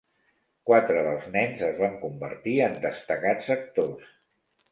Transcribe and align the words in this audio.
Quatre 0.69 1.01
dels 1.07 1.25
nens 1.35 1.59
es 1.67 1.75
van 1.83 1.99
convertir 2.07 2.55
en 2.69 2.79
destacats 2.87 3.51
actors. 3.59 4.09